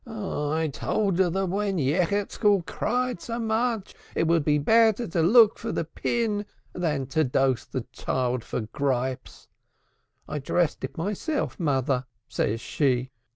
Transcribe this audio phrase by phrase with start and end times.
[0.07, 5.59] "I told her that when Yechezkel cried so much, it would be better to look
[5.59, 9.47] for the pin than to dose the child for gripes.
[10.27, 13.11] 'I dressed it myself, Mother,' says she.